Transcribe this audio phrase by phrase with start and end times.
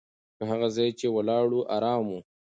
[0.49, 2.11] هغه ځای چې ولاړو، ارام و.